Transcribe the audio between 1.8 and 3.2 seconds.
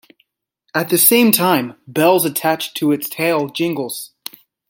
bells attached to its